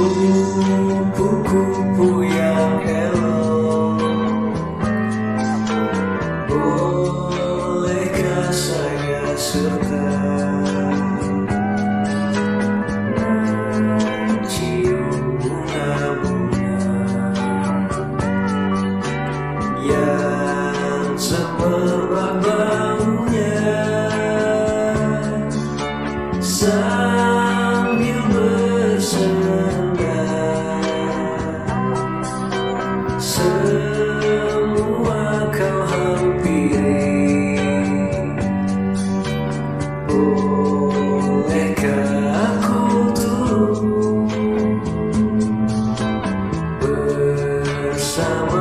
[0.00, 3.92] kupu-kupu yang hello
[6.48, 10.08] Bolehkah saya serta
[14.48, 16.80] cium bunga-bunga
[19.84, 23.68] Yang semerbak baunya
[26.40, 29.39] Sambil bersama
[48.20, 48.59] summer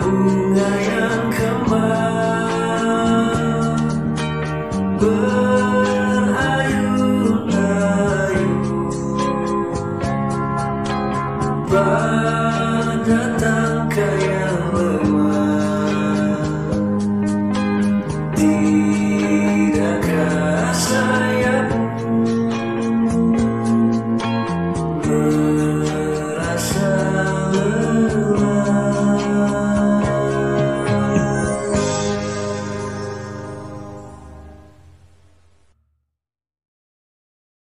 [0.00, 0.93] bunga